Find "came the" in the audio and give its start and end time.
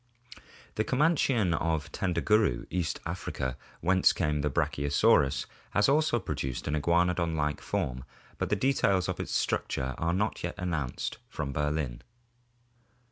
4.13-4.49